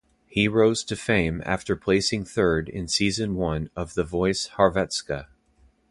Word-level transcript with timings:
He 0.25 0.47
rose 0.47 0.83
to 0.85 0.95
fame 0.95 1.43
after 1.45 1.75
placing 1.75 2.25
third 2.25 2.67
in 2.69 2.87
season 2.87 3.35
one 3.35 3.69
of 3.75 3.93
"The 3.93 4.03
Voice 4.03 4.49
Hrvatska". 4.57 5.27